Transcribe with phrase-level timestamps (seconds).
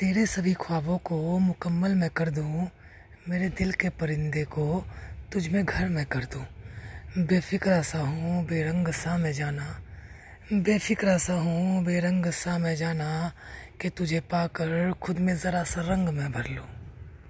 [0.00, 2.68] तेरे सभी ख्वाबों को मुकम्मल मैं कर दूँ,
[3.28, 4.84] मेरे दिल के परिंदे को
[5.32, 6.44] तुझ में घर मैं कर दूँ।
[7.26, 9.80] बेफिक्र सा हूँ, बेरंग सा मैं जाना।
[10.52, 13.32] बेफिक्र सा हूँ, बेरंग सा मैं जाना
[13.80, 16.75] कि तुझे पाकर खुद में ज़रा सा रंग मैं भर लूँ।